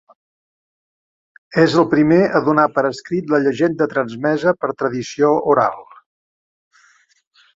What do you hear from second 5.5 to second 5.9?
oral.